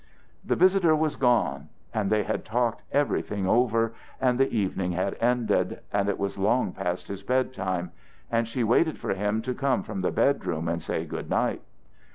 The 0.43 0.55
visitor 0.55 0.95
was 0.95 1.15
gone, 1.15 1.69
and 1.93 2.09
they 2.11 2.23
had 2.23 2.43
talked 2.43 2.81
everything 2.91 3.45
over, 3.45 3.93
and 4.19 4.39
the 4.39 4.51
evening 4.51 4.93
had 4.93 5.15
ended, 5.21 5.81
and 5.93 6.09
it 6.09 6.17
was 6.17 6.39
long 6.39 6.71
past 6.73 7.07
his 7.07 7.21
bedtime, 7.21 7.91
and 8.31 8.47
she 8.47 8.63
waited 8.63 8.97
for 8.97 9.13
him 9.13 9.43
to 9.43 9.53
come 9.53 9.83
from 9.83 10.01
the 10.01 10.09
bedroom 10.09 10.67
and 10.67 10.81
say 10.81 11.05
good 11.05 11.29
night. 11.29 11.61